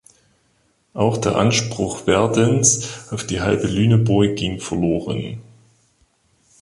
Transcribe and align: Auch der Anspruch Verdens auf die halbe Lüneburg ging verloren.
Auch 0.95 1.15
der 1.17 1.35
Anspruch 1.35 2.05
Verdens 2.05 2.87
auf 3.11 3.23
die 3.27 3.39
halbe 3.39 3.67
Lüneburg 3.67 4.35
ging 4.35 4.59
verloren. 4.59 5.43